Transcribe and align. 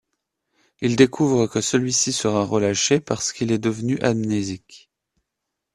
Ils 0.79 0.95
découvrent 0.95 1.45
que 1.45 1.61
celui-ci 1.61 2.11
sera 2.11 2.43
relâché 2.43 2.99
parce 2.99 3.31
qu'il 3.31 3.51
est 3.51 3.59
devenu 3.59 3.99
amnésique. 3.99 4.89